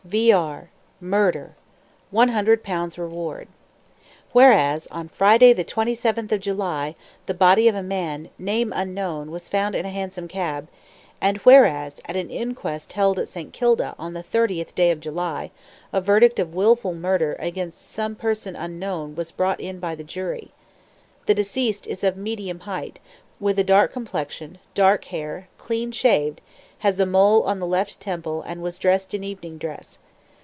V.R. 0.03 0.69
MURDER. 0.99 1.53
100 2.09 2.63
POUNDS 2.63 2.97
REWARD. 2.97 3.47
"Whereas, 4.33 4.87
on 4.87 5.07
Friday, 5.07 5.53
the 5.53 5.63
27th 5.63 6.27
day 6.27 6.35
of 6.35 6.41
July, 6.41 6.95
the 7.27 7.35
body 7.35 7.67
of 7.69 7.75
a 7.75 7.83
man, 7.83 8.29
name 8.39 8.73
unknown, 8.75 9.29
was 9.31 9.47
found 9.47 9.73
in 9.75 9.85
a 9.85 9.89
hansom 9.91 10.27
cab. 10.27 10.67
AND 11.21 11.37
WHEREAS, 11.45 12.01
at 12.05 12.17
an 12.17 12.29
inquest 12.31 12.91
held 12.93 13.19
at 13.19 13.29
St. 13.29 13.53
Kilda, 13.53 13.95
on 13.99 14.13
the 14.13 14.23
30th 14.23 14.73
day 14.75 14.89
of 14.91 14.99
July, 14.99 15.51
a 15.93 16.01
verdict 16.01 16.39
of 16.39 16.53
wilful 16.55 16.95
murder, 16.95 17.35
against 17.39 17.89
some 17.89 18.15
person 18.15 18.55
unknown, 18.55 19.15
was 19.15 19.31
brought 19.31 19.61
in 19.61 19.79
by 19.79 19.93
the 19.95 20.03
jury. 20.03 20.49
The 21.27 21.35
deceased 21.35 21.85
is 21.87 22.03
of 22.03 22.17
medium 22.17 22.61
height, 22.61 22.99
with 23.39 23.57
a 23.57 23.63
dark 23.63 23.93
complexion, 23.93 24.57
dark 24.73 25.05
hair, 25.05 25.47
clean 25.57 25.91
shaved, 25.91 26.41
has 26.79 26.99
a 26.99 27.05
mole 27.05 27.43
on 27.43 27.59
the 27.59 27.67
left 27.67 27.99
temple, 27.99 28.41
and 28.41 28.59
was 28.61 28.79
dressed 28.79 29.13
in 29.13 29.23
evening 29.23 29.55
dress. 29.59 29.99